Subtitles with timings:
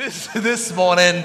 [0.00, 1.24] This, this morning,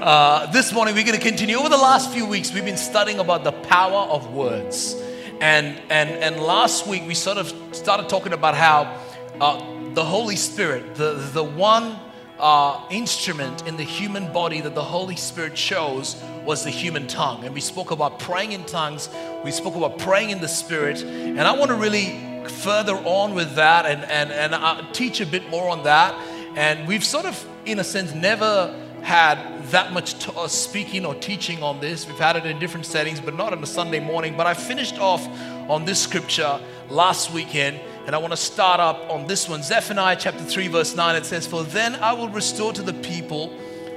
[0.00, 1.58] uh, this morning we're going to continue.
[1.58, 5.00] Over the last few weeks, we've been studying about the power of words,
[5.40, 9.00] and and and last week we sort of started talking about how
[9.40, 12.00] uh, the Holy Spirit, the the one
[12.40, 17.44] uh, instrument in the human body that the Holy Spirit chose was the human tongue,
[17.44, 19.08] and we spoke about praying in tongues.
[19.44, 23.54] We spoke about praying in the Spirit, and I want to really further on with
[23.54, 26.12] that and and and uh, teach a bit more on that.
[26.56, 31.62] And we've sort of in a sense, never had that much uh, speaking or teaching
[31.62, 32.06] on this.
[32.06, 34.36] We've had it in different settings, but not on a Sunday morning.
[34.36, 35.26] But I finished off
[35.68, 39.62] on this scripture last weekend, and I want to start up on this one.
[39.62, 43.52] Zephaniah chapter 3, verse 9, it says, For then I will restore to the people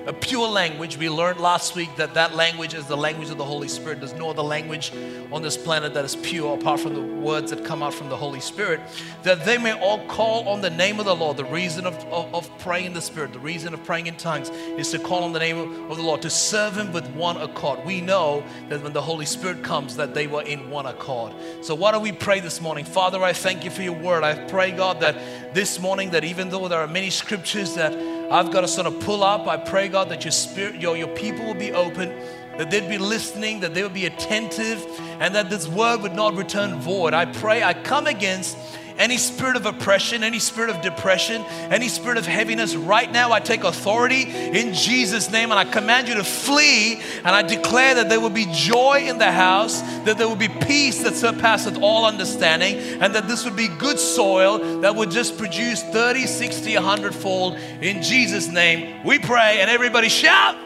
[0.09, 0.97] a pure language.
[0.97, 3.99] We learned last week that that language is the language of the Holy Spirit.
[3.99, 4.91] There's no other language
[5.31, 8.17] on this planet that is pure apart from the words that come out from the
[8.17, 8.81] Holy Spirit.
[9.21, 11.37] That they may all call on the name of the Lord.
[11.37, 14.49] The reason of, of, of praying in the Spirit, the reason of praying in tongues
[14.49, 17.37] is to call on the name of, of the Lord, to serve Him with one
[17.37, 17.85] accord.
[17.85, 21.35] We know that when the Holy Spirit comes, that they were in one accord.
[21.61, 22.83] So why don't we pray this morning?
[22.83, 24.23] Father, I thank you for your word.
[24.23, 28.51] I pray, God, that this morning, that even though there are many scriptures that I've
[28.51, 29.47] got to sort of pull up.
[29.47, 32.09] I pray, God, that your spirit, your, your people will be open,
[32.57, 34.85] that they'd be listening, that they would be attentive,
[35.19, 37.13] and that this word would not return void.
[37.13, 38.57] I pray, I come against
[38.99, 43.39] any spirit of oppression, any spirit of depression, any spirit of heaviness, right now I
[43.39, 47.01] take authority in Jesus' name and I command you to flee.
[47.23, 50.49] And I declare that there will be joy in the house, that there will be
[50.49, 55.37] peace that surpasseth all understanding, and that this would be good soil that would just
[55.37, 57.55] produce 30, 60, 100 fold.
[57.81, 59.61] In Jesus' name we pray.
[59.61, 60.57] And everybody shout,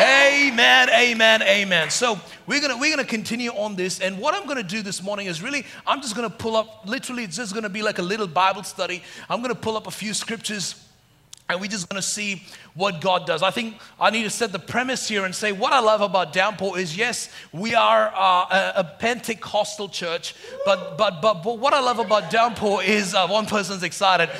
[0.00, 1.90] Amen, amen, amen.
[1.90, 5.26] So we're gonna we're gonna continue on this, and what I'm gonna do this morning
[5.26, 6.82] is really I'm just gonna pull up.
[6.86, 9.02] Literally, it's just gonna be like a little Bible study.
[9.28, 10.74] I'm gonna pull up a few scriptures
[11.52, 12.42] and we're just going to see
[12.74, 13.42] what God does.
[13.42, 16.32] I think I need to set the premise here and say what I love about
[16.32, 20.34] Downpour is yes, we are uh, a, a, Pentecostal church,
[20.64, 24.30] but, but, but, but what I love about Downpour is uh, one person's excited.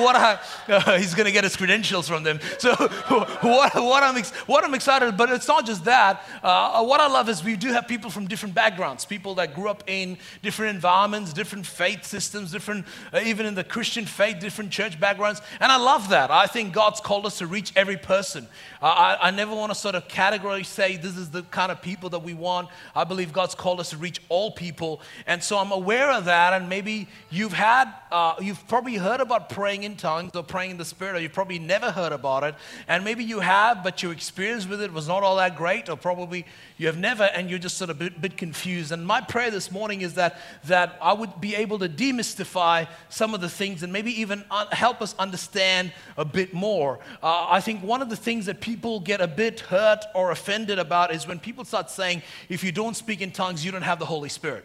[0.00, 2.38] What I, uh, he's going to get his credentials from them.
[2.60, 6.22] So what, what, I'm, what I'm excited, but it's not just that.
[6.42, 9.68] Uh, what I love is we do have people from different backgrounds, people that grew
[9.70, 14.70] up in different environments, different faith systems, different, uh, even in the Christian faith, different
[14.70, 15.40] church backgrounds.
[15.60, 16.30] And I love that.
[16.30, 18.46] I think God's called us to reach every person.
[18.82, 21.82] Uh, I, I never want to sort of categorically say this is the kind of
[21.82, 22.68] people that we want.
[22.94, 25.00] I believe God's called us to reach all people.
[25.26, 26.52] And so I'm aware of that.
[26.52, 30.76] And maybe you've had, uh, you've probably heard about praying in tongues or praying in
[30.76, 32.54] the Spirit, or you've probably never heard about it.
[32.88, 35.96] And maybe you have, but your experience with it was not all that great, or
[35.96, 36.46] probably
[36.78, 38.92] you have never, and you're just sort of a bit, bit confused.
[38.92, 43.34] And my prayer this morning is that, that I would be able to demystify some
[43.34, 46.98] of the things and maybe even help us understand a bit more.
[47.22, 50.78] Uh, I think one of the things that people get a bit hurt or offended
[50.78, 53.98] about is when people start saying, if you don't speak in tongues, you don't have
[53.98, 54.64] the Holy Spirit.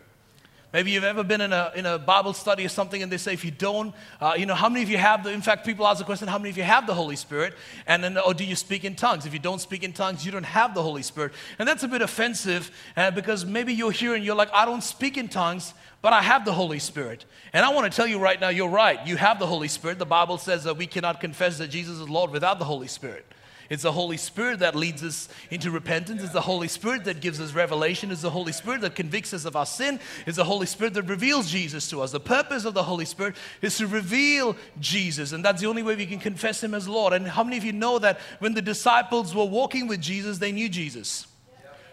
[0.75, 3.31] Maybe you've ever been in a, in a Bible study or something and they say,
[3.31, 5.87] if you don't, uh, you know, how many of you have the, in fact, people
[5.87, 7.53] ask the question, how many of you have the Holy Spirit?
[7.87, 9.25] And then, or do you speak in tongues?
[9.25, 11.31] If you don't speak in tongues, you don't have the Holy Spirit.
[11.59, 14.83] And that's a bit offensive uh, because maybe you're here and you're like, I don't
[14.83, 17.23] speak in tongues, but I have the Holy Spirit.
[17.53, 18.99] And I want to tell you right now, you're right.
[19.07, 19.97] You have the Holy Spirit.
[19.97, 23.25] The Bible says that we cannot confess that Jesus is Lord without the Holy Spirit.
[23.69, 26.23] It's the Holy Spirit that leads us into repentance.
[26.23, 28.11] It's the Holy Spirit that gives us revelation.
[28.11, 29.99] It's the Holy Spirit that convicts us of our sin.
[30.25, 32.11] It's the Holy Spirit that reveals Jesus to us.
[32.11, 35.95] The purpose of the Holy Spirit is to reveal Jesus, and that's the only way
[35.95, 37.13] we can confess Him as Lord.
[37.13, 40.51] And how many of you know that when the disciples were walking with Jesus, they
[40.51, 41.27] knew Jesus?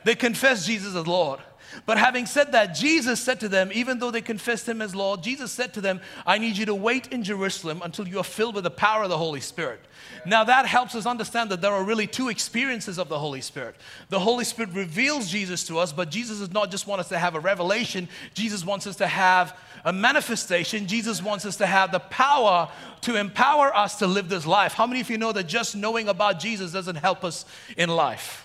[0.04, 1.40] They confessed Jesus as Lord.
[1.86, 5.22] But having said that, Jesus said to them, even though they confessed him as Lord,
[5.22, 8.54] Jesus said to them, I need you to wait in Jerusalem until you are filled
[8.54, 9.80] with the power of the Holy Spirit.
[10.26, 13.76] Now, that helps us understand that there are really two experiences of the Holy Spirit.
[14.08, 17.18] The Holy Spirit reveals Jesus to us, but Jesus does not just want us to
[17.18, 20.86] have a revelation, Jesus wants us to have a manifestation.
[20.86, 22.68] Jesus wants us to have the power
[23.02, 24.74] to empower us to live this life.
[24.74, 27.44] How many of you know that just knowing about Jesus doesn't help us
[27.76, 28.41] in life?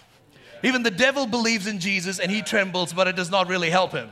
[0.64, 3.92] Even the devil believes in Jesus and he trembles, but it does not really help
[3.92, 4.10] him.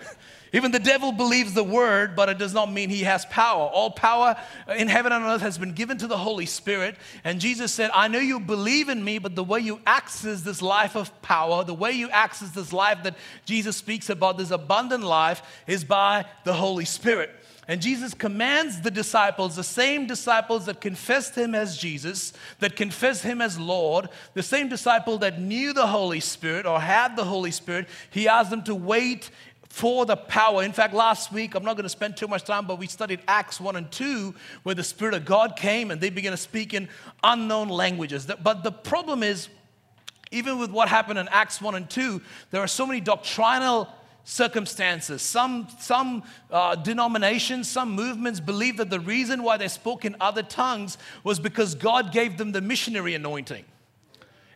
[0.52, 3.64] Even the devil believes the word, but it does not mean he has power.
[3.66, 4.36] All power
[4.76, 6.96] in heaven and on earth has been given to the Holy Spirit.
[7.24, 10.62] And Jesus said, I know you believe in me, but the way you access this
[10.62, 15.04] life of power, the way you access this life that Jesus speaks about, this abundant
[15.04, 17.30] life, is by the Holy Spirit.
[17.70, 23.22] And Jesus commands the disciples, the same disciples that confessed him as Jesus, that confessed
[23.22, 27.50] him as Lord, the same disciple that knew the Holy Spirit or had the Holy
[27.50, 29.30] Spirit, he asked them to wait
[29.68, 30.62] for the power.
[30.62, 33.20] In fact, last week, I'm not going to spend too much time, but we studied
[33.28, 36.72] Acts 1 and 2, where the Spirit of God came and they began to speak
[36.72, 36.88] in
[37.22, 38.26] unknown languages.
[38.42, 39.50] But the problem is,
[40.30, 43.88] even with what happened in Acts 1 and 2, there are so many doctrinal
[44.28, 45.22] circumstances.
[45.22, 50.42] Some, some uh, denominations, some movements believe that the reason why they spoke in other
[50.42, 53.64] tongues was because God gave them the missionary anointing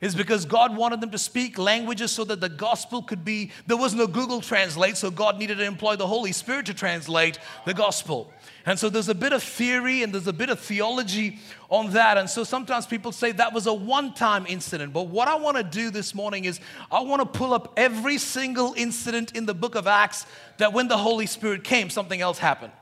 [0.02, 3.52] is because God wanted them to speak languages so that the gospel could be.
[3.68, 7.38] There was no Google Translate, so God needed to employ the Holy Spirit to translate
[7.64, 8.30] the gospel.
[8.66, 11.38] And so there's a bit of theory and there's a bit of theology
[11.70, 12.18] on that.
[12.18, 14.92] And so sometimes people say that was a one time incident.
[14.92, 16.60] But what I want to do this morning is
[16.90, 20.26] I want to pull up every single incident in the book of Acts
[20.58, 22.72] that when the Holy Spirit came, something else happened.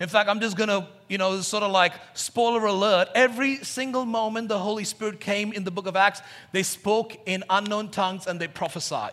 [0.00, 3.08] In fact, I'm just going to, you know, sort of like spoiler alert.
[3.14, 6.22] Every single moment the Holy Spirit came in the book of Acts,
[6.52, 9.12] they spoke in unknown tongues and they prophesied.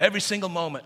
[0.00, 0.84] Every single moment.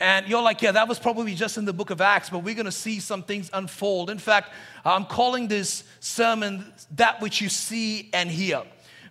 [0.00, 2.56] And you're like, yeah, that was probably just in the book of Acts, but we're
[2.56, 4.10] going to see some things unfold.
[4.10, 4.50] In fact,
[4.84, 8.62] I'm calling this sermon That Which You See and Hear.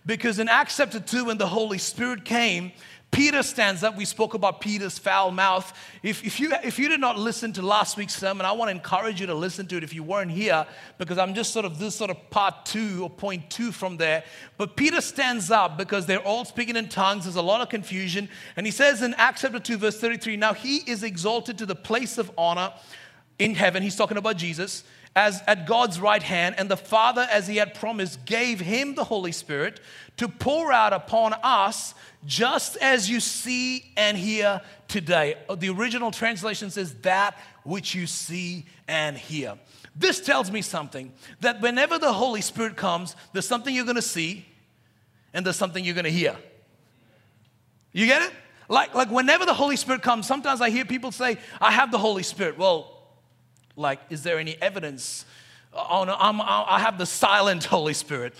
[0.04, 2.72] Because in Acts chapter 2, when the Holy Spirit came,
[3.12, 3.94] Peter stands up.
[3.94, 5.70] We spoke about Peter's foul mouth.
[6.02, 8.74] If, if, you, if you did not listen to last week's sermon, I want to
[8.74, 10.66] encourage you to listen to it if you weren't here,
[10.96, 14.24] because I'm just sort of this sort of part two or point two from there.
[14.56, 17.24] But Peter stands up because they're all speaking in tongues.
[17.24, 18.30] There's a lot of confusion.
[18.56, 21.76] And he says in Acts chapter 2, verse 33, now he is exalted to the
[21.76, 22.72] place of honor
[23.38, 23.82] in heaven.
[23.82, 27.74] He's talking about Jesus as at God's right hand, and the Father, as he had
[27.74, 29.80] promised, gave him the Holy Spirit
[30.16, 31.94] to pour out upon us
[32.24, 35.36] just as you see and hear today.
[35.48, 39.58] Uh, the original translation says, that which you see and hear.
[39.94, 44.46] This tells me something that whenever the Holy Spirit comes, there's something you're gonna see
[45.34, 46.36] and there's something you're gonna hear.
[47.92, 48.32] You get it?
[48.68, 51.98] Like, like whenever the Holy Spirit comes, sometimes I hear people say, I have the
[51.98, 52.56] Holy Spirit.
[52.56, 52.91] Well,
[53.82, 55.26] like, is there any evidence?
[55.74, 58.34] Oh no, I'm, I have the silent Holy Spirit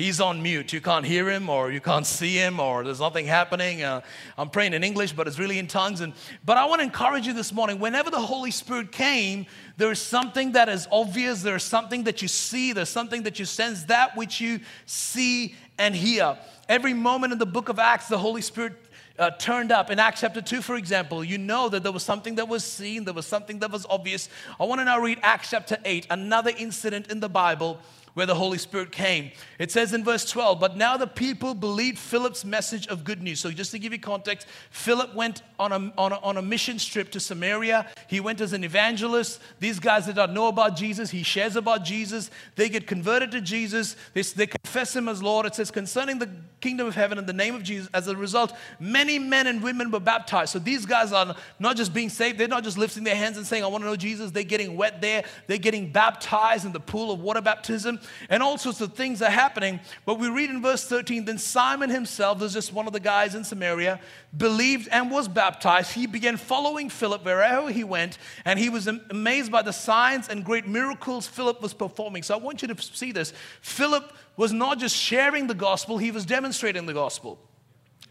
[0.00, 0.72] he's on mute.
[0.72, 3.82] You can't hear him, or you can't see him, or there's nothing happening.
[3.82, 4.00] Uh,
[4.38, 6.00] I'm praying in English, but it's really in tongues.
[6.00, 7.78] And but I want to encourage you this morning.
[7.78, 9.46] Whenever the Holy Spirit came,
[9.76, 11.42] there is something that is obvious.
[11.42, 12.72] There's something that you see.
[12.72, 13.84] There's something that you sense.
[13.84, 16.38] That which you see and hear.
[16.68, 18.74] Every moment in the Book of Acts, the Holy Spirit
[19.20, 19.90] uh, turned up.
[19.90, 23.04] In Acts chapter 2, for example, you know that there was something that was seen,
[23.04, 24.28] there was something that was obvious.
[24.58, 27.78] I want to now read Acts chapter 8, another incident in the Bible
[28.14, 29.30] where the Holy Spirit came.
[29.58, 33.40] It says in verse 12, but now the people believed Philip's message of good news.
[33.40, 36.78] So, just to give you context, Philip went on a, on a, on a mission
[36.78, 37.86] trip to Samaria.
[38.08, 39.40] He went as an evangelist.
[39.58, 41.10] These guys did not know about Jesus.
[41.10, 42.30] He shares about Jesus.
[42.56, 43.96] They get converted to Jesus.
[44.14, 45.46] They, they confess him as Lord.
[45.46, 46.30] It says, concerning the
[46.60, 47.88] kingdom of heaven in the name of Jesus.
[47.94, 50.52] As a result, many men and women were baptized.
[50.52, 53.46] So, these guys are not just being saved, they're not just lifting their hands and
[53.46, 54.30] saying, I want to know Jesus.
[54.30, 55.24] They're getting wet there.
[55.46, 59.30] They're getting baptized in the pool of water baptism and all sorts of things are
[59.30, 59.80] happening.
[60.04, 63.34] But we read in verse 13 then Simon himself, there's just one of the guys
[63.34, 64.00] in Samaria,
[64.36, 65.92] believed and was baptized.
[65.92, 70.44] He began following Philip wherever he went, and he was amazed by the signs and
[70.44, 72.22] great miracles Philip was performing.
[72.22, 73.32] So I want you to see this.
[73.60, 77.38] Philip was not just sharing the gospel, he was demonstrating the gospel.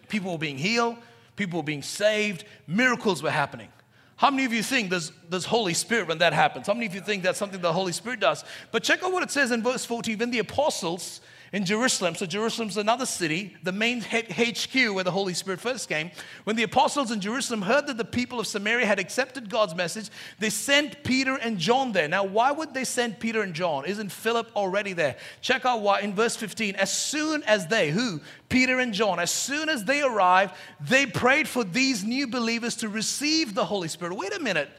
[0.07, 0.97] People were being healed,
[1.35, 3.69] people were being saved, miracles were happening.
[4.19, 6.67] How many of you think there's, there's Holy Spirit when that happens?
[6.67, 8.43] How many of you think that's something the Holy Spirit does?
[8.69, 10.17] But check out what it says in verse 14.
[10.17, 12.15] When the apostles in Jerusalem.
[12.15, 16.11] So Jerusalem's another city, the main HQ where the Holy Spirit first came.
[16.43, 20.09] When the apostles in Jerusalem heard that the people of Samaria had accepted God's message,
[20.39, 22.07] they sent Peter and John there.
[22.07, 23.85] Now, why would they send Peter and John?
[23.85, 25.17] Isn't Philip already there?
[25.41, 26.75] Check out why in verse 15.
[26.75, 28.21] As soon as they, who?
[28.49, 32.89] Peter and John, as soon as they arrived, they prayed for these new believers to
[32.89, 34.15] receive the Holy Spirit.
[34.15, 34.69] Wait a minute.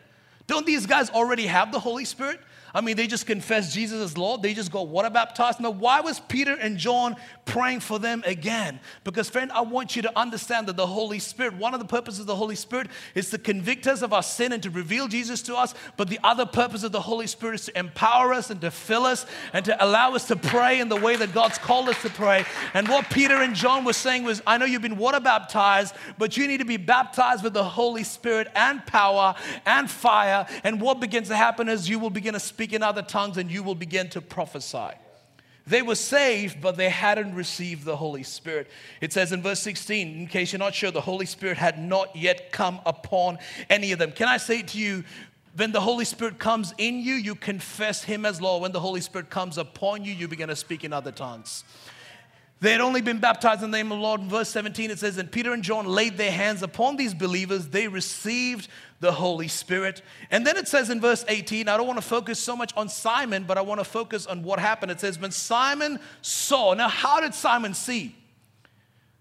[0.46, 2.40] Don't these guys already have the Holy Spirit?
[2.74, 4.42] I mean, they just confessed Jesus as Lord.
[4.42, 5.60] They just got water baptized.
[5.60, 8.80] Now, why was Peter and John praying for them again?
[9.04, 12.20] Because, friend, I want you to understand that the Holy Spirit, one of the purposes
[12.20, 15.42] of the Holy Spirit is to convict us of our sin and to reveal Jesus
[15.42, 15.74] to us.
[15.96, 19.04] But the other purpose of the Holy Spirit is to empower us and to fill
[19.04, 22.10] us and to allow us to pray in the way that God's called us to
[22.10, 22.44] pray.
[22.74, 26.36] And what Peter and John were saying was, I know you've been water baptized, but
[26.36, 29.34] you need to be baptized with the Holy Spirit and power
[29.66, 30.46] and fire.
[30.62, 33.38] And what begins to happen is you will begin to speak speak in other tongues
[33.38, 34.90] and you will begin to prophesy.
[35.66, 38.70] They were saved, but they hadn't received the Holy Spirit.
[39.00, 42.14] It says in verse 16, in case you're not sure, the Holy Spirit had not
[42.14, 43.38] yet come upon
[43.70, 44.12] any of them.
[44.12, 45.04] Can I say to you,
[45.56, 48.60] when the Holy Spirit comes in you, you confess Him as Lord.
[48.60, 51.64] When the Holy Spirit comes upon you, you begin to speak in other tongues.
[52.60, 54.20] They had only been baptized in the name of the Lord.
[54.20, 57.68] In verse 17, it says, And Peter and John laid their hands upon these believers.
[57.68, 58.68] They received
[59.00, 60.02] the Holy Spirit.
[60.30, 62.90] And then it says in verse 18, I don't want to focus so much on
[62.90, 64.92] Simon, but I want to focus on what happened.
[64.92, 68.14] It says, When Simon saw, now how did Simon see?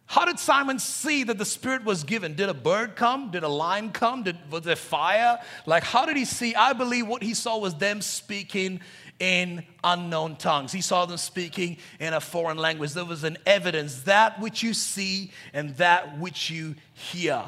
[0.05, 2.33] How did Simon see that the Spirit was given?
[2.33, 3.29] Did a bird come?
[3.29, 4.23] Did a lion come?
[4.23, 5.39] Did, was there fire?
[5.67, 6.55] Like, how did he see?
[6.55, 8.81] I believe what he saw was them speaking
[9.19, 10.71] in unknown tongues.
[10.71, 12.93] He saw them speaking in a foreign language.
[12.93, 17.43] There was an evidence that which you see and that which you hear.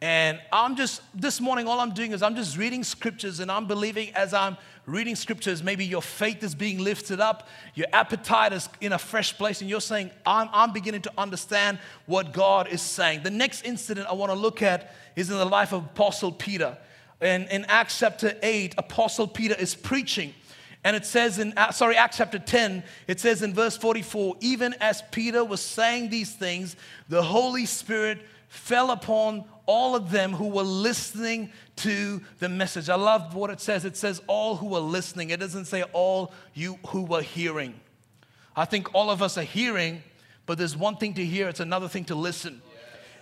[0.00, 3.66] And I'm just, this morning, all I'm doing is I'm just reading scriptures and I'm
[3.66, 8.68] believing as I'm reading scriptures, maybe your faith is being lifted up, your appetite is
[8.82, 12.82] in a fresh place, and you're saying, I'm, I'm beginning to understand what God is
[12.82, 13.22] saying.
[13.22, 16.76] The next incident I want to look at is in the life of Apostle Peter.
[17.20, 20.34] And in Acts chapter 8, Apostle Peter is preaching.
[20.84, 24.74] And it says in, uh, sorry, Acts chapter 10, it says in verse 44, even
[24.80, 26.76] as Peter was saying these things,
[27.08, 32.90] the Holy Spirit fell upon all of them who were listening to the message.
[32.90, 33.86] I love what it says.
[33.86, 35.30] It says all who were listening.
[35.30, 37.80] It doesn't say all you who were hearing.
[38.54, 40.02] I think all of us are hearing,
[40.44, 42.60] but there's one thing to hear, it's another thing to listen.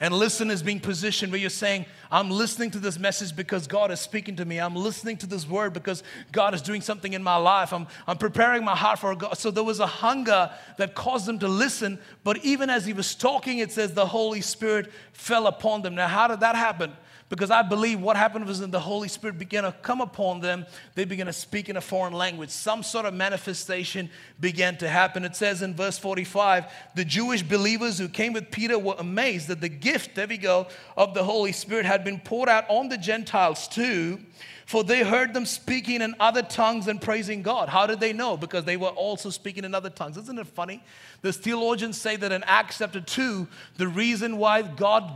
[0.00, 3.90] And listen is being positioned where you're saying, I'm listening to this message because God
[3.90, 4.58] is speaking to me.
[4.58, 7.72] I'm listening to this word because God is doing something in my life.
[7.72, 9.38] I'm, I'm preparing my heart for God.
[9.38, 11.98] So there was a hunger that caused them to listen.
[12.22, 15.94] But even as he was talking, it says the Holy Spirit fell upon them.
[15.94, 16.92] Now, how did that happen?
[17.32, 20.66] Because I believe what happened was that the Holy Spirit began to come upon them.
[20.94, 22.50] They began to speak in a foreign language.
[22.50, 25.24] Some sort of manifestation began to happen.
[25.24, 29.62] It says in verse 45 the Jewish believers who came with Peter were amazed that
[29.62, 32.98] the gift, there we go, of the Holy Spirit had been poured out on the
[32.98, 34.20] Gentiles too
[34.72, 37.68] for they heard them speaking in other tongues and praising God.
[37.68, 38.38] How did they know?
[38.38, 40.16] Because they were also speaking in other tongues.
[40.16, 40.82] Isn't it funny?
[41.20, 45.12] The theologians say that in Acts chapter 2, the reason why God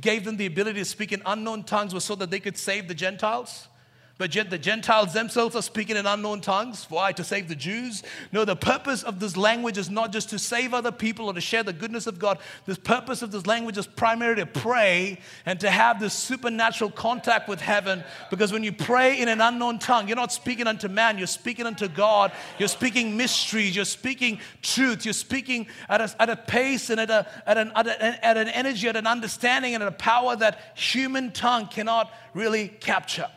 [0.00, 2.88] gave them the ability to speak in unknown tongues was so that they could save
[2.88, 3.68] the Gentiles.
[4.18, 6.86] But yet the Gentiles themselves are speaking in unknown tongues.
[6.88, 7.12] Why?
[7.12, 8.02] To save the Jews?
[8.32, 11.40] No, the purpose of this language is not just to save other people or to
[11.42, 12.38] share the goodness of God.
[12.64, 17.46] The purpose of this language is primarily to pray and to have this supernatural contact
[17.46, 18.02] with heaven.
[18.30, 21.66] Because when you pray in an unknown tongue, you're not speaking unto man, you're speaking
[21.66, 22.32] unto God.
[22.58, 27.10] You're speaking mysteries, you're speaking truth, you're speaking at a, at a pace and at,
[27.10, 30.36] a, at, an, at, a, at an energy, at an understanding, and at a power
[30.36, 33.28] that human tongue cannot really capture.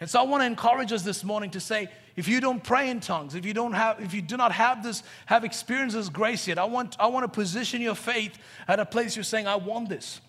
[0.00, 2.90] And so I want to encourage us this morning to say, if you don't pray
[2.90, 6.08] in tongues, if you don't have, if you do not have this, have experienced this
[6.08, 8.36] grace yet, I want, I want to position your faith
[8.68, 10.20] at a place you're saying, I want this.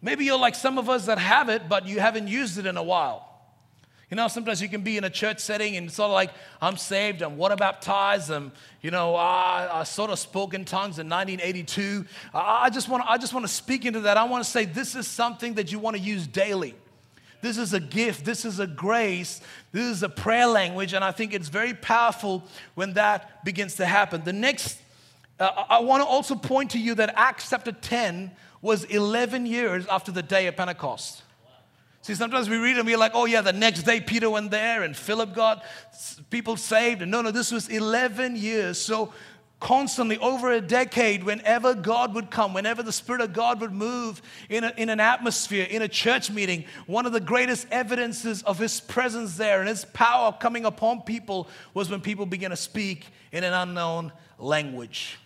[0.00, 2.76] Maybe you're like some of us that have it, but you haven't used it in
[2.76, 3.28] a while.
[4.10, 6.30] You know, sometimes you can be in a church setting and it's sort of like,
[6.60, 8.52] I'm saved, I'm water baptized, I'm,
[8.82, 12.04] you know, I, I sort of spoke in tongues in 1982.
[12.34, 14.18] I, I just want, I just want to speak into that.
[14.18, 16.74] I want to say this is something that you want to use daily.
[17.42, 18.24] This is a gift.
[18.24, 19.40] This is a grace.
[19.72, 20.94] This is a prayer language.
[20.94, 22.44] And I think it's very powerful
[22.74, 24.22] when that begins to happen.
[24.24, 24.78] The next,
[25.38, 28.30] uh, I want to also point to you that Acts chapter 10
[28.62, 31.22] was 11 years after the day of Pentecost.
[32.02, 34.82] See, sometimes we read and we're like, oh, yeah, the next day Peter went there
[34.82, 35.64] and Philip got
[36.30, 37.02] people saved.
[37.02, 38.80] And no, no, this was 11 years.
[38.80, 39.12] So
[39.62, 44.20] constantly over a decade, whenever God would come, whenever the Spirit of God would move
[44.48, 48.58] in, a, in an atmosphere, in a church meeting, one of the greatest evidences of
[48.58, 53.06] His presence there and His power coming upon people was when people began to speak
[53.30, 55.16] in an unknown language.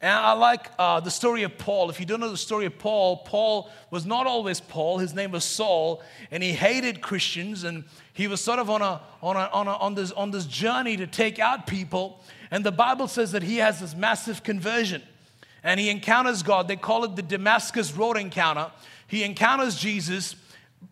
[0.00, 1.88] And I like uh, the story of Paul.
[1.88, 4.98] If you don't know the story of Paul, Paul was not always Paul.
[4.98, 9.00] His name was Saul, and he hated Christians, and he was sort of on, a,
[9.22, 12.20] on, a, on, a, on, this, on this journey to take out people.
[12.50, 15.02] And the Bible says that he has this massive conversion
[15.66, 16.68] and he encounters God.
[16.68, 18.70] They call it the Damascus Road encounter.
[19.08, 20.36] He encounters Jesus.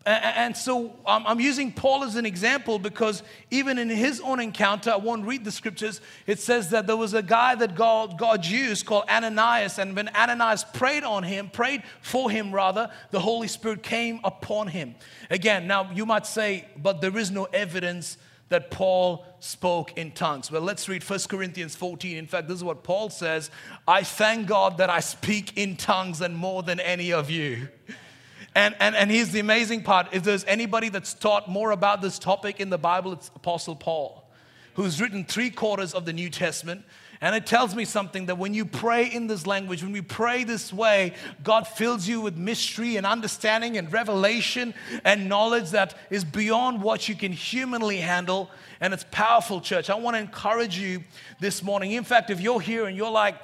[0.05, 4.91] And so um, I'm using Paul as an example because even in his own encounter,
[4.91, 8.45] I won't read the scriptures, it says that there was a guy that God, God
[8.45, 9.79] used called Ananias.
[9.79, 14.67] And when Ananias prayed on him, prayed for him rather, the Holy Spirit came upon
[14.67, 14.93] him.
[15.31, 20.51] Again, now you might say, but there is no evidence that Paul spoke in tongues.
[20.51, 22.15] Well, let's read 1 Corinthians 14.
[22.15, 23.49] In fact, this is what Paul says
[23.87, 27.69] I thank God that I speak in tongues and more than any of you.
[28.55, 32.17] And, and, and here's the amazing part if there's anybody that's taught more about this
[32.17, 34.23] topic in the Bible, it's Apostle Paul,
[34.75, 36.85] who's written three quarters of the New Testament.
[37.21, 40.43] And it tells me something that when you pray in this language, when we pray
[40.43, 46.23] this way, God fills you with mystery and understanding and revelation and knowledge that is
[46.25, 48.51] beyond what you can humanly handle.
[48.81, 49.89] And it's powerful, church.
[49.89, 51.03] I want to encourage you
[51.39, 51.93] this morning.
[51.93, 53.35] In fact, if you're here and you're like,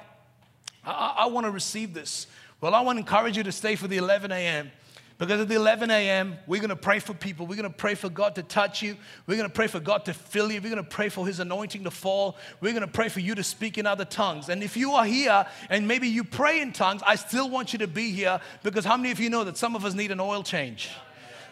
[0.84, 2.26] I, I want to receive this.
[2.60, 4.70] Well, I want to encourage you to stay for the 11 a.m.
[5.22, 7.46] Because at the 11 a.m., we're going to pray for people.
[7.46, 8.96] We're going to pray for God to touch you.
[9.28, 10.60] We're going to pray for God to fill you.
[10.60, 12.36] We're going to pray for His anointing to fall.
[12.60, 14.48] We're going to pray for you to speak in other tongues.
[14.48, 17.78] And if you are here and maybe you pray in tongues, I still want you
[17.78, 20.18] to be here because how many of you know that some of us need an
[20.18, 20.90] oil change?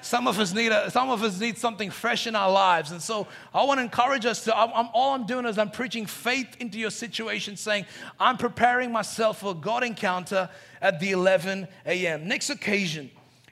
[0.01, 3.01] Some of us need a, some of us need something fresh in our lives, and
[3.01, 4.57] so I want to encourage us to.
[4.57, 7.85] I'm, I'm, all I'm doing is I'm preaching faith into your situation, saying
[8.19, 10.49] I'm preparing myself for a God encounter
[10.81, 12.27] at the 11 a.m.
[12.27, 13.11] Next occasion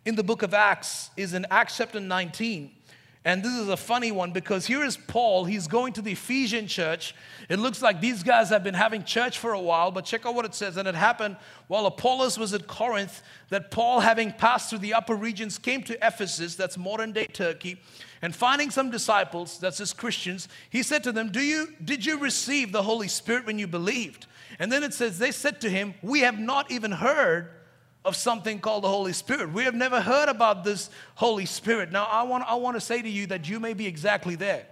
[0.08, 2.70] in the book of Acts is in Acts chapter 19.
[3.26, 5.44] And this is a funny one because here is Paul.
[5.44, 7.14] He's going to the Ephesian church.
[7.50, 10.34] It looks like these guys have been having church for a while, but check out
[10.34, 10.78] what it says.
[10.78, 11.36] And it happened
[11.66, 15.94] while Apollos was at Corinth that Paul, having passed through the upper regions, came to
[15.96, 17.78] Ephesus, that's modern day Turkey,
[18.22, 22.18] and finding some disciples, that's his Christians, he said to them, Do you did you
[22.18, 24.24] receive the Holy Spirit when you believed?
[24.58, 27.50] And then it says, They said to him, We have not even heard
[28.08, 29.52] of something called the Holy Spirit.
[29.52, 31.92] We have never heard about this Holy Spirit.
[31.92, 34.66] Now, I want, I want to say to you that you may be exactly there.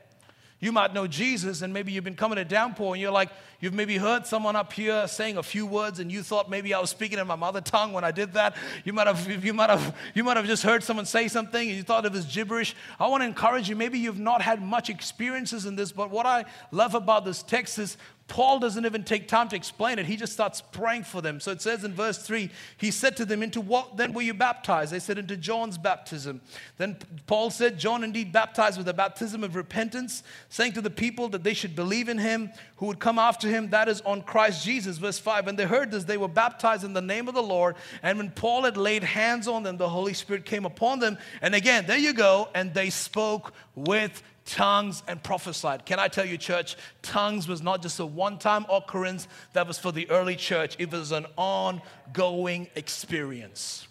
[0.58, 3.28] You might know Jesus, and maybe you've been coming to downpour, and you're like,
[3.60, 6.80] you've maybe heard someone up here saying a few words, and you thought maybe I
[6.80, 8.56] was speaking in my mother tongue when I did that.
[8.82, 11.76] You might have, you might have, you might have just heard someone say something, and
[11.76, 12.74] you thought it was gibberish.
[12.98, 13.76] I want to encourage you.
[13.76, 17.78] Maybe you've not had much experiences in this, but what I love about this text
[17.78, 20.06] is Paul doesn't even take time to explain it.
[20.06, 21.38] He just starts praying for them.
[21.38, 24.34] So it says in verse 3, he said to them, Into what then were you
[24.34, 24.92] baptized?
[24.92, 26.40] They said, Into John's baptism.
[26.76, 26.96] Then
[27.28, 31.44] Paul said, John indeed baptized with a baptism of repentance, saying to the people that
[31.44, 34.98] they should believe in him who would come after him, that is on Christ Jesus.
[34.98, 37.76] Verse 5, when they heard this, they were baptized in the name of the Lord.
[38.02, 41.16] And when Paul had laid hands on them, the Holy Spirit came upon them.
[41.40, 45.84] And again, there you go, and they spoke with tongues and prophesied.
[45.84, 49.78] Can I tell you, church, tongues was not just a one time occurrence that was
[49.78, 53.86] for the early church, it was an ongoing experience.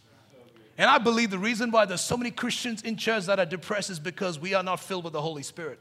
[0.78, 3.90] And I believe the reason why there's so many Christians in church that are depressed
[3.90, 5.80] is because we are not filled with the Holy Spirit.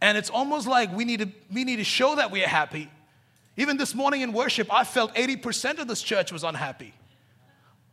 [0.00, 2.88] And it's almost like we need to, we need to show that we are happy.
[3.56, 6.94] Even this morning in worship, I felt 80% of this church was unhappy.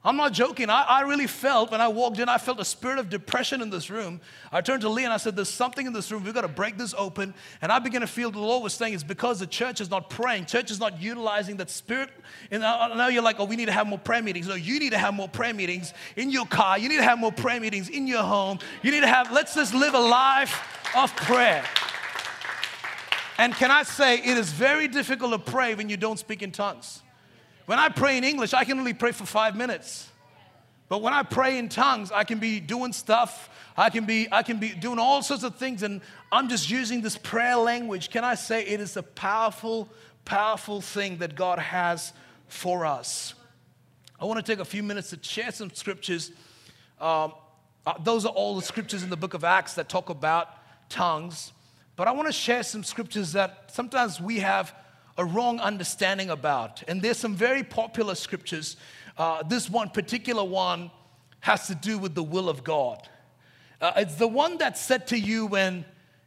[0.06, 0.70] I'm not joking.
[0.70, 3.72] I, I, really felt when I walked in, I felt a spirit of depression in
[3.72, 4.22] this room.
[4.51, 6.24] I turned to Lee and I said, There's something in this room.
[6.24, 7.34] We've got to break this open.
[7.60, 10.12] And I began to feel the Lord was saying it's because the church is not
[10.12, 10.46] praying.
[10.46, 12.12] Church is not utilizing that spirit.
[12.51, 14.48] And now you're like, Oh, we need to have more prayer meetings.
[14.48, 16.77] No, you need to have more prayer meetings in your car.
[16.77, 18.60] You need to have more prayer meetings in your home.
[18.84, 21.66] You need to have, let's just live a life of prayer.
[23.40, 26.51] And can I say, it is very difficult to pray when you don't speak in
[26.51, 27.01] tongues.
[27.66, 30.10] When I pray in English, I can only pray for five minutes.
[30.88, 33.50] But when I pray in tongues, I can be doing stuff.
[33.75, 36.01] I can be, I can be doing all sorts of things, and
[36.32, 38.12] I'm just using this prayer language.
[38.12, 39.90] Can I say it is a powerful,
[40.25, 42.14] powerful thing that God has
[42.48, 43.34] for us?
[44.20, 46.32] I want to take a few minutes to share some scriptures.
[47.01, 47.34] Um,
[47.86, 50.50] uh, those are all the scriptures in the book of Acts that talk about
[50.88, 51.51] tongues.
[51.96, 54.74] But I want to share some scriptures that sometimes we have
[55.18, 56.84] a wrong understanding about.
[56.88, 58.78] And there's some very popular scriptures.
[59.18, 60.92] Uh, this one particular one
[61.42, 63.08] has to do with the will of God.
[63.80, 65.86] Uh, it's the one that's said to you when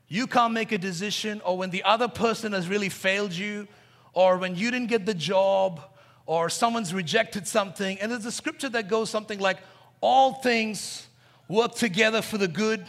[0.09, 3.69] you can't make a decision, or when the other person has really failed you,
[4.15, 5.81] or when you didn't get the job,
[6.25, 7.99] or someone's rejected something.
[8.01, 9.59] And there's a scripture that goes something like,
[10.01, 11.09] All things
[11.49, 12.87] work together for the good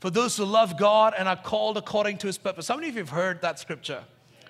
[0.00, 2.68] for those who love God and are called according to his purpose.
[2.68, 4.04] How many of you have heard that scripture?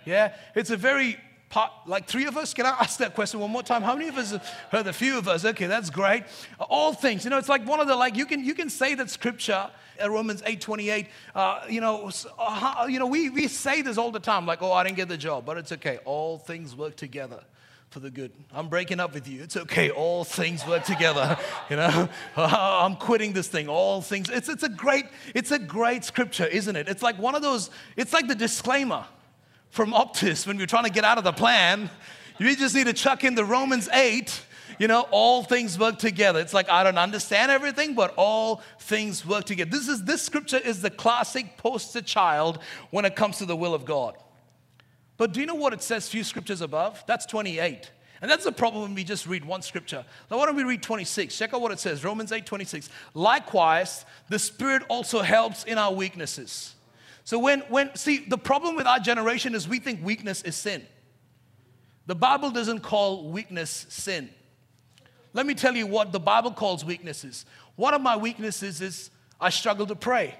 [0.06, 2.54] Yeah, it's a very part, like three of us.
[2.54, 3.82] Can I ask that question one more time?
[3.82, 4.34] How many of us
[4.70, 4.86] heard?
[4.86, 5.44] A few of us.
[5.44, 6.24] Okay, that's great.
[6.58, 7.24] All things.
[7.24, 9.70] You know, it's like one of the like you can you can say that scripture.
[10.02, 14.10] Uh, Romans 8 28, uh, you know, uh, you know, we, we say this all
[14.10, 15.98] the time, like, oh, I didn't get the job, but it's okay.
[16.04, 17.42] All things work together
[17.88, 18.30] for the good.
[18.52, 19.42] I'm breaking up with you.
[19.42, 19.88] It's okay.
[19.88, 21.38] All things work together.
[21.70, 23.68] You know, I'm quitting this thing.
[23.68, 24.28] All things.
[24.28, 26.88] It's, it's a great, it's a great scripture, isn't it?
[26.88, 29.06] It's like one of those, it's like the disclaimer
[29.76, 31.90] from Optus when we're trying to get out of the plan.
[32.38, 34.42] You just need to chuck in the Romans 8
[34.78, 39.24] you know all things work together it's like i don't understand everything but all things
[39.24, 42.58] work together this is this scripture is the classic poster child
[42.90, 44.14] when it comes to the will of god
[45.16, 48.52] but do you know what it says few scriptures above that's 28 and that's the
[48.52, 50.02] problem when we just read one scripture.
[50.30, 51.36] Now, why don't we read 26?
[51.36, 52.88] Check out what it says Romans 8 26.
[53.12, 56.75] Likewise, the Spirit also helps in our weaknesses.
[57.26, 60.86] So when, when, see, the problem with our generation is we think weakness is sin.
[62.06, 64.30] The Bible doesn't call weakness sin.
[65.32, 67.44] Let me tell you what the Bible calls weaknesses.
[67.74, 69.10] One of my weaknesses is
[69.40, 70.36] I struggle to pray.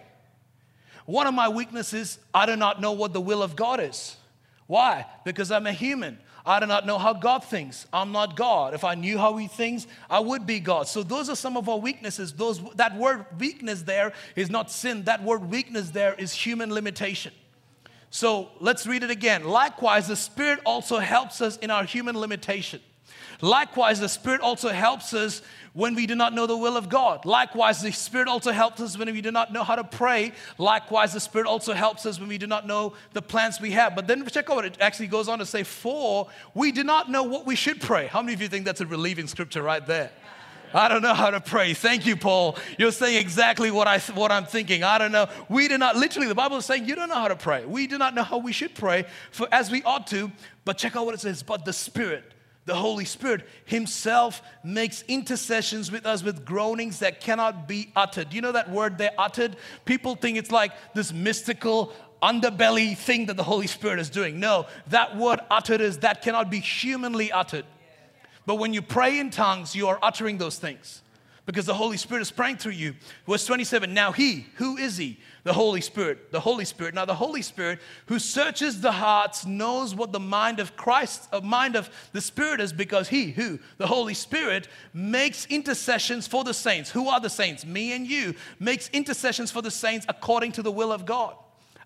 [1.07, 4.17] One of my weaknesses, I do not know what the will of God is.
[4.69, 5.07] Why?
[5.25, 6.21] Because I'm a human.
[6.47, 7.87] I do not know how God thinks.
[7.93, 8.73] I'm not God.
[8.73, 10.87] If I knew how He thinks, I would be God.
[10.87, 12.33] So those are some of our weaknesses.
[12.33, 15.03] Those that word weakness there is not sin.
[15.05, 17.33] That word weakness there is human limitation.
[18.11, 19.45] So let's read it again.
[19.45, 22.81] Likewise, the Spirit also helps us in our human limitation.
[23.41, 27.27] Likewise, the Spirit also helps us when we do not know the will of God.
[27.27, 30.33] Likewise, the Spirit also helps us when we do not know how to pray.
[30.57, 33.95] Likewise, the Spirit also helps us when we do not know the plans we have.
[33.95, 37.11] But then check out what it actually goes on to say, for we do not
[37.11, 38.07] know what we should pray.
[38.07, 40.11] How many of you think that's a relieving scripture right there?
[40.73, 41.75] I don't know how to pray.
[41.75, 42.57] Thank you, Paul.
[42.79, 44.83] You're saying exactly what, I, what I'm thinking.
[44.83, 45.29] I don't know.
[45.49, 47.65] We do not, literally, the Bible is saying you don't know how to pray.
[47.65, 50.33] We do not know how we should pray for, as we ought to.
[50.65, 51.43] But check out what it says.
[51.43, 52.33] But the Spirit
[52.67, 58.35] the Holy Spirit Himself makes intercessions with us with groanings that cannot be uttered.
[58.35, 59.57] You know that word there, uttered?
[59.85, 64.41] People think it's like this mystical underbelly thing that the Holy Spirit is doing.
[64.41, 67.65] No, that word uttered is that cannot be humanly uttered.
[68.47, 71.03] But when you pray in tongues, you are uttering those things
[71.47, 72.95] because the Holy Spirit is praying through you.
[73.29, 75.21] Verse 27 Now, He, who is He?
[75.47, 76.33] The Holy Spirit.
[76.33, 76.93] The Holy Spirit.
[76.93, 81.37] Now, the Holy Spirit who searches the hearts knows what the mind of Christ, a
[81.37, 83.61] uh, mind of the Spirit is because He, who?
[83.79, 86.91] The Holy Spirit, makes intercessions for the saints.
[86.91, 87.65] Who are the saints?
[87.65, 88.35] Me and you.
[88.59, 91.37] Makes intercessions for the saints according to the will of God.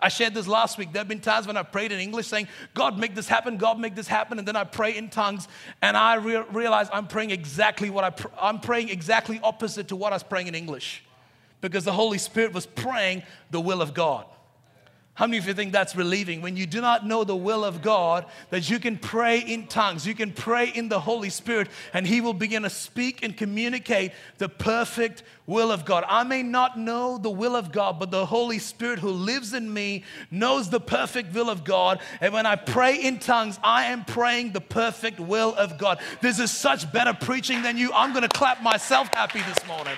[0.00, 0.94] I shared this last week.
[0.94, 3.78] There have been times when I prayed in English saying, God, make this happen, God,
[3.78, 4.38] make this happen.
[4.38, 5.48] And then I pray in tongues
[5.82, 9.96] and I re- realize I'm praying exactly what I pr- I'm praying exactly opposite to
[9.96, 11.04] what I was praying in English
[11.60, 14.26] because the Holy Spirit was praying the will of God.
[15.20, 16.40] How many of you think that's relieving?
[16.40, 20.06] When you do not know the will of God, that you can pray in tongues,
[20.06, 24.12] you can pray in the Holy Spirit, and He will begin to speak and communicate
[24.38, 26.04] the perfect will of God.
[26.08, 29.70] I may not know the will of God, but the Holy Spirit who lives in
[29.70, 32.00] me knows the perfect will of God.
[32.22, 36.00] And when I pray in tongues, I am praying the perfect will of God.
[36.22, 37.92] This is such better preaching than you.
[37.92, 39.96] I'm going to clap myself happy this morning.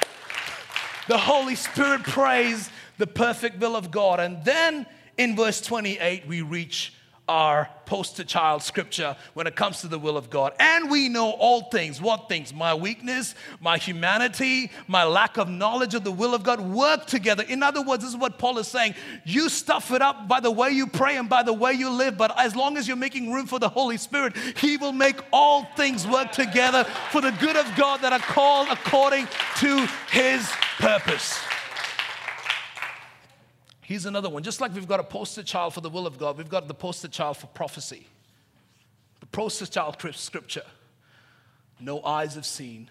[1.08, 4.20] The Holy Spirit prays the perfect will of God.
[4.20, 4.86] And then
[5.18, 6.94] in verse 28, we reach
[7.32, 10.52] our poster child scripture when it comes to the will of God.
[10.60, 11.98] And we know all things.
[11.98, 12.52] What things?
[12.52, 17.42] My weakness, my humanity, my lack of knowledge of the will of God work together.
[17.42, 18.96] In other words, this is what Paul is saying.
[19.24, 22.18] You stuff it up by the way you pray and by the way you live,
[22.18, 25.64] but as long as you're making room for the Holy Spirit, He will make all
[25.74, 29.26] things work together for the good of God that are called according
[29.60, 30.46] to His
[30.78, 31.40] purpose.
[33.82, 34.42] Here's another one.
[34.42, 36.74] Just like we've got a poster child for the will of God, we've got the
[36.74, 38.06] poster child for prophecy.
[39.20, 40.64] The poster child scripture.
[41.80, 42.88] No eyes have seen.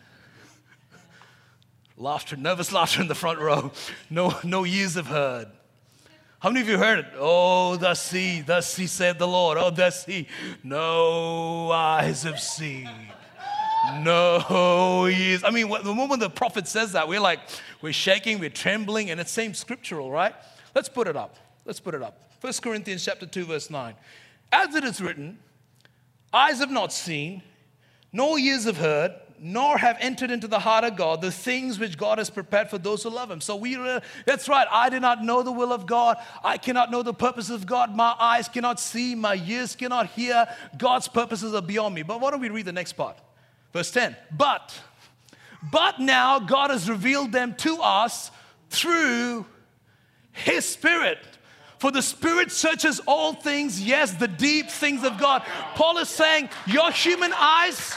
[1.97, 3.71] Laughter, nervous laughter in the front row.
[4.09, 5.47] No, no ears have heard.
[6.39, 7.05] How many of you heard it?
[7.17, 9.57] Oh, thus he, thus he said the Lord.
[9.59, 10.27] Oh, thus he.
[10.63, 12.89] No eyes have seen.
[13.99, 15.43] No ears.
[15.43, 17.39] I mean, the moment the prophet says that, we're like,
[17.81, 20.33] we're shaking, we're trembling, and it seems scriptural, right?
[20.73, 21.35] Let's put it up.
[21.65, 22.31] Let's put it up.
[22.41, 23.93] 1 Corinthians chapter 2, verse 9.
[24.51, 25.39] As it is written,
[26.33, 27.43] eyes have not seen,
[28.11, 31.97] nor ears have heard, nor have entered into the heart of God the things which
[31.97, 33.41] God has prepared for those who love Him.
[33.41, 34.67] So we, uh, that's right.
[34.71, 36.17] I did not know the will of God.
[36.43, 37.95] I cannot know the purpose of God.
[37.95, 39.15] My eyes cannot see.
[39.15, 40.47] My ears cannot hear.
[40.77, 42.03] God's purposes are beyond me.
[42.03, 43.17] But why don't we read the next part?
[43.73, 44.15] Verse 10.
[44.31, 44.79] But,
[45.71, 48.29] but now God has revealed them to us
[48.69, 49.45] through
[50.43, 51.19] his Spirit.
[51.79, 55.41] For the Spirit searches all things, yes, the deep things of God.
[55.73, 57.95] Paul is saying, Your human eyes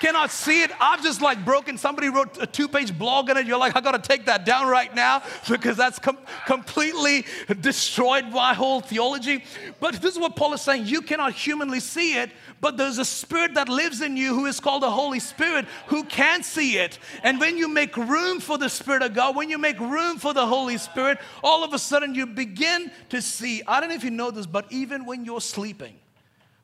[0.00, 0.70] cannot see it.
[0.80, 1.78] I've just like broken.
[1.78, 3.46] Somebody wrote a two page blog on it.
[3.46, 7.24] You're like, I got to take that down right now because that's com- completely
[7.60, 9.44] destroyed my whole theology.
[9.80, 12.30] But this is what Paul is saying you cannot humanly see it,
[12.60, 16.04] but there's a spirit that lives in you who is called the Holy Spirit who
[16.04, 16.98] can see it.
[17.22, 20.32] And when you make room for the Spirit of God, when you make room for
[20.32, 23.62] the Holy Spirit, all of a sudden you begin to see.
[23.66, 25.94] I don't know if you know this, but even when you're sleeping,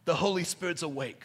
[0.04, 1.24] the Holy Spirit's awake.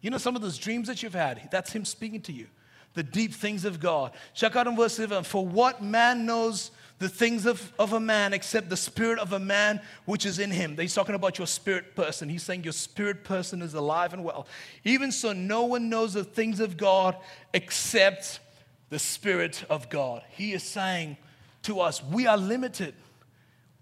[0.00, 2.46] You know, some of those dreams that you've had, that's Him speaking to you.
[2.94, 4.12] The deep things of God.
[4.34, 8.32] Check out in verse 11 For what man knows the things of, of a man
[8.32, 10.76] except the spirit of a man which is in him.
[10.78, 12.28] He's talking about your spirit person.
[12.28, 14.46] He's saying your spirit person is alive and well.
[14.82, 17.16] Even so, no one knows the things of God
[17.52, 18.40] except
[18.88, 20.22] the Spirit of God.
[20.30, 21.16] He is saying
[21.64, 22.94] to us, we are limited.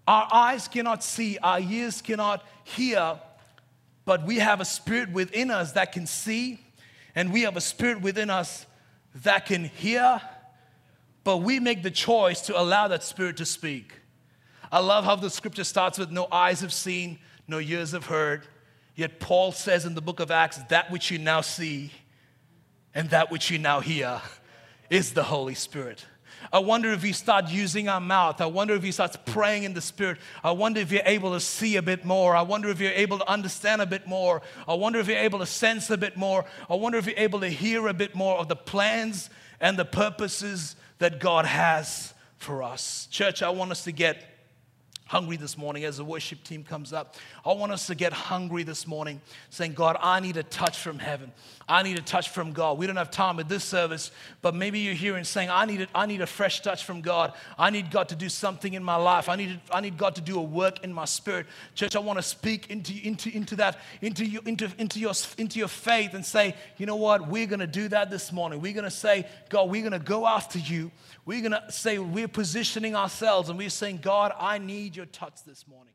[0.07, 3.19] Our eyes cannot see, our ears cannot hear,
[4.05, 6.59] but we have a spirit within us that can see,
[7.15, 8.65] and we have a spirit within us
[9.15, 10.21] that can hear
[11.25, 13.93] but we make the choice to allow that spirit to speak.
[14.71, 18.47] I love how the scripture starts with no eyes have seen, no ears have heard.
[18.95, 21.91] Yet Paul says in the book of Acts, that which you now see
[22.93, 24.21] and that which you now hear
[24.89, 26.05] is the Holy Spirit.
[26.51, 28.41] I wonder if we start using our mouth.
[28.41, 30.17] I wonder if we start praying in the Spirit.
[30.43, 32.35] I wonder if you're able to see a bit more.
[32.35, 34.41] I wonder if you're able to understand a bit more.
[34.67, 36.45] I wonder if you're able to sense a bit more.
[36.69, 39.85] I wonder if you're able to hear a bit more of the plans and the
[39.85, 43.07] purposes that God has for us.
[43.11, 44.23] Church, I want us to get
[45.07, 47.15] hungry this morning as the worship team comes up.
[47.45, 50.99] I want us to get hungry this morning, saying, God, I need a touch from
[50.99, 51.31] heaven.
[51.67, 52.77] I need a touch from God.
[52.77, 54.11] We don't have time with this service,
[54.43, 57.01] but maybe you're here and saying, I need, a, I need a fresh touch from
[57.01, 57.33] God.
[57.57, 59.29] I need God to do something in my life.
[59.29, 61.47] I need, I need God to do a work in my spirit.
[61.73, 65.57] Church, I want to speak into, into, into that, into, you, into, into, your, into
[65.57, 67.27] your faith and say, you know what?
[67.27, 68.61] We're going to do that this morning.
[68.61, 70.91] We're going to say, God, we're going to go after you.
[71.25, 75.43] We're going to say, we're positioning ourselves and we're saying, God, I need your touch
[75.47, 75.94] this morning.